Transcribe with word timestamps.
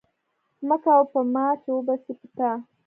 مه 0.67 0.75
کوه 0.83 1.05
په 1.11 1.19
ما، 1.33 1.45
چي 1.61 1.69
وبه 1.73 1.95
سي 2.03 2.11
په 2.19 2.27
تا 2.37 2.51